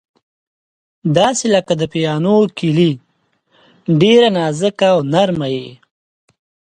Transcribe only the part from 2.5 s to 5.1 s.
کیلۍ، ډېره نازکه او